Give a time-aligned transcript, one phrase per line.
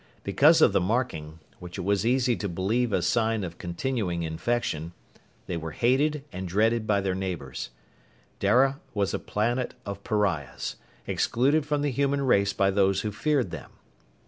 [0.23, 4.93] Because of the marking, which it was easy to believe a sign of continuing infection,
[5.45, 7.69] they were hated and dreaded by their neighbors.
[8.39, 13.51] Dara was a planet of pariahs excluded from the human race by those who feared
[13.51, 13.73] them.